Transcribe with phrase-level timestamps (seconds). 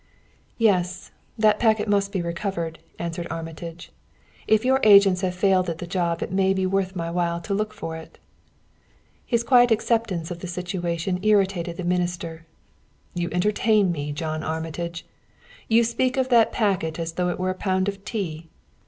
[0.57, 3.91] "Yes; that packet must be recovered," answered Armitage.
[4.47, 7.53] "If your agents have failed at the job it may be worth my while to
[7.53, 8.17] look for it."
[9.27, 12.47] His quiet acceptance of the situation irritated the minister.
[13.13, 15.05] "You entertain me, John Armitage!
[15.67, 18.49] You speak of that packet as though it were a pound of tea.